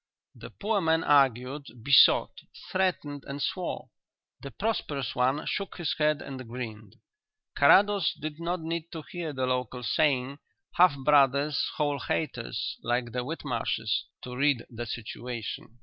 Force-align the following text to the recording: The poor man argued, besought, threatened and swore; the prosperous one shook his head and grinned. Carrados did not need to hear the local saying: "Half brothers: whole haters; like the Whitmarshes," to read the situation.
The 0.33 0.49
poor 0.49 0.81
man 0.81 1.03
argued, 1.03 1.67
besought, 1.83 2.41
threatened 2.71 3.23
and 3.27 3.39
swore; 3.39 3.91
the 4.39 4.49
prosperous 4.49 5.13
one 5.13 5.45
shook 5.45 5.77
his 5.77 5.93
head 5.99 6.23
and 6.23 6.47
grinned. 6.49 6.95
Carrados 7.55 8.15
did 8.19 8.39
not 8.39 8.61
need 8.61 8.91
to 8.93 9.03
hear 9.11 9.31
the 9.31 9.45
local 9.45 9.83
saying: 9.83 10.39
"Half 10.73 10.97
brothers: 11.05 11.63
whole 11.77 11.99
haters; 11.99 12.77
like 12.81 13.11
the 13.11 13.23
Whitmarshes," 13.23 14.05
to 14.23 14.35
read 14.35 14.65
the 14.71 14.87
situation. 14.87 15.77